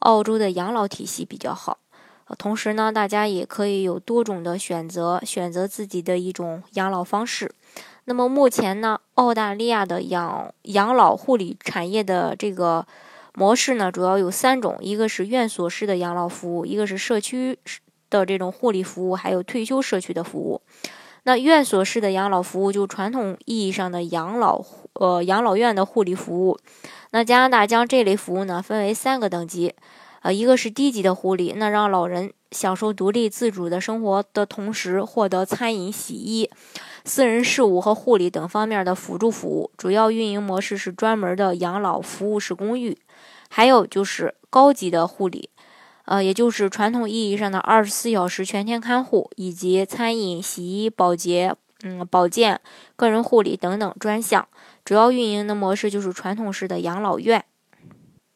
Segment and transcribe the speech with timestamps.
[0.00, 1.78] 澳洲的养老体系比较好，
[2.38, 7.52] 同时呢，大家也可以有多种的选择，选择自己的一种养老方式。
[8.04, 12.86] 那么目前呢，澳大利亚的养养老护理产业的这个
[13.34, 17.58] 模式呢，主要有三种：一个是院所式的养老服务，一个是社区
[18.08, 20.60] 的这种护理服务，还有退休社区的服务。
[21.26, 26.56] 那院所式的养老服务，就传统意义上的养老呃养老院的护理服务。
[27.10, 29.74] 那加拿大将这类服务呢分为三个等级，
[30.22, 36.48] 呃，一个是低级的护理，那让老人享受独立自主的生活的同时，获得餐饮、洗衣、
[37.04, 39.72] 私人事务和护理等方面的辅助服务。
[39.76, 42.96] 主要运营模式是专门的养老服务式公寓。
[43.48, 45.50] 还有就是高级的护理，
[46.06, 51.54] 呃，也就是传统意义上的二十四小时全天看护，以及餐饮、洗衣、保洁。
[51.82, 52.58] 嗯，保健、
[52.96, 54.48] 个人护理等等专项，
[54.82, 57.44] 主要运营的模式就是传统式的养老院。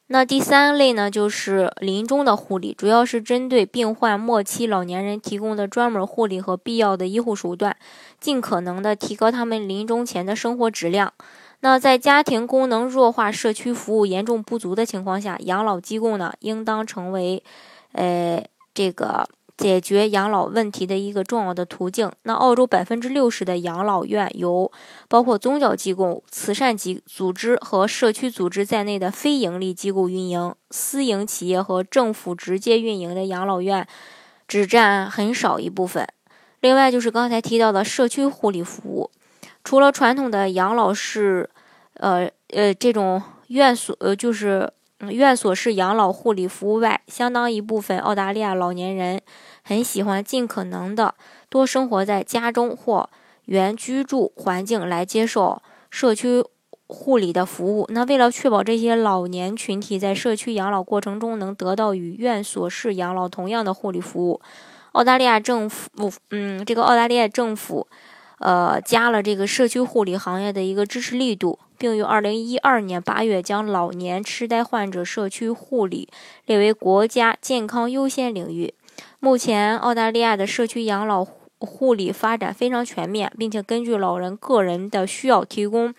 [0.08, 7.74] 那第三类呢，就是临终的护理，主要是针对病患末期老年人提供的专门护理和必要的医护手段，
[8.20, 11.14] 尽可能的提高他们临终前的生活质量。
[11.60, 17.42] 那在家庭功能弱化、社区服务严重不足的情况下，养老机构呢，应当成为，
[17.92, 18.44] 呃，
[18.74, 19.28] 这个。
[19.56, 22.10] 解决养老问题的一个重要的途径。
[22.22, 24.72] 那澳洲百分之六十的养老院由
[25.06, 33.86] 包括宗教机构、慈善机组织和社区组织在内的非营利机构运营，私营企业和政府直接运营的养老院
[34.48, 36.08] 只占很少一部分。
[36.60, 39.10] 另外就是刚才提到的社区护理服务，
[39.62, 41.50] 除了传统的养老式，
[42.00, 44.70] 呃呃这种院所，呃就是。
[45.08, 49.18] 院所式养老护理服务外，相当一部分澳大利亚老年人
[49.62, 51.14] 很喜欢尽可能的
[51.48, 53.08] 多生活在家中或
[53.46, 56.44] 原居住环境来接受社区
[56.86, 57.86] 护理的服务。
[57.88, 64.38] 那为了确保这些老年群体在社区养老过程中能得到与院所式养老同样的护理服务，
[64.92, 67.86] 澳大利亚政府，嗯，这个澳大利亚政府，
[68.40, 71.58] 呃，加了这个社区护理行业的一个支持力度。
[71.78, 76.10] 并于二零一二年八月将老年痴呆患者社区护理
[76.44, 78.74] 列为国家健康优先领域。
[79.18, 81.24] 目前，澳大利亚的社区养老
[81.58, 85.94] 护理发展非常全面，并且根据老人个人的需要提供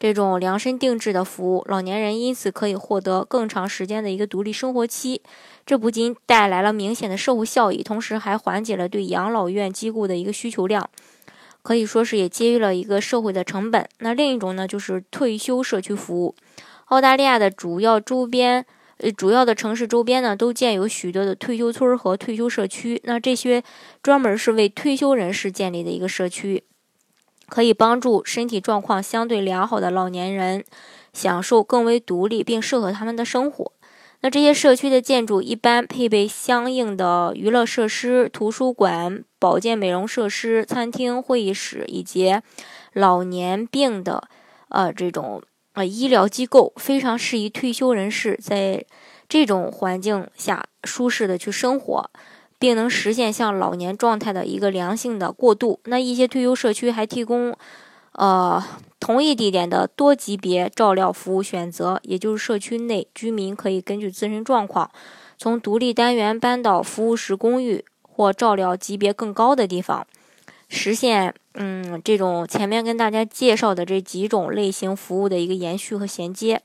[0.00, 1.64] 这种量身定制的服务。
[1.68, 5.22] 老年人因此可以获得更长时间的一个独立生活期。
[5.64, 10.90] 这不仅带来了明显的社会效益，同时还缓解了对养老院机构的一个需求量。
[11.62, 13.88] 可以说是也节约了一个社会的成本。
[13.98, 16.34] 那另一种呢，就是退休社区服务。
[16.86, 18.66] 澳大利亚的主要周边，
[18.98, 23.00] 呃，主要的城市周边呢，都建有许多的退休村和退休社区。
[23.04, 23.62] 那这些
[24.02, 26.64] 专门是为退休人士建立的一个社区，
[27.48, 30.64] 可以帮助身体状况相对良好的老年人
[31.12, 33.72] 享受更为独立并适合他们的生活。
[34.22, 42.40] 那这些社区的建筑一般配备相应的娱乐设施、图书馆、保健美容设施、餐厅、会议室以及
[42.92, 44.28] 老年病的
[44.68, 45.42] 呃这种
[45.74, 48.84] 呃医疗机构，非常适宜退休人士在
[49.28, 52.10] 这种环境下舒适的去生活，
[52.58, 55.80] 并能实现向老年状态的一个良性的过渡。
[55.86, 57.56] 那一些退休社区还提供。
[58.14, 58.62] 呃，
[59.02, 64.92] 同一地点的多级别照料服务选择，也就是社区内居民可以根据自身状况，
[65.36, 70.06] 从独立单元搬到服务式公寓或照料级别更高的地方，
[70.68, 76.62] 实现嗯这种前面跟大家介绍的这几种类型服务的一个延续和衔接。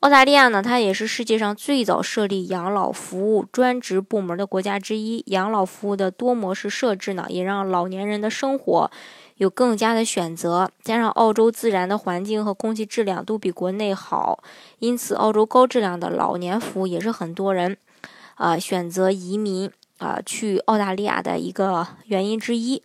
[0.00, 5.22] 澳大利亚呢，它也是世界上最早设立养老服务专职部门的国家之一。
[5.26, 8.90] 养老服务的多模式设置呢，也让老年人的生活
[9.40, 10.70] 有更加的选择。
[10.82, 14.44] 加上澳洲自然的环境和空气质量都比国内好，
[14.80, 17.78] 因此澳洲高质量的老年服务也是很多人
[18.34, 22.82] 啊选择移民啊去澳大利亚的一个原因之一。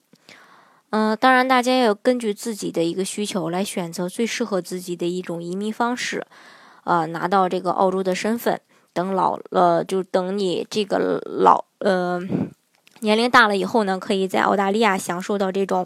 [0.91, 6.25] 嗯，当然大家要根据自己的一个需求来选择最适合自己的一种移民方式。
[6.85, 8.61] 呃，拿到这个澳洲的身份，
[8.93, 12.21] 等老了就等你这个老呃
[13.01, 15.85] 年龄大了以后呢，可以在澳大利亚享受到这种